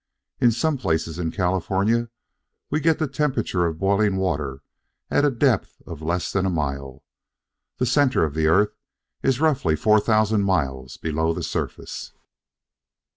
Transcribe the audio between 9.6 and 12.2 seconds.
4,000 miles below the surface.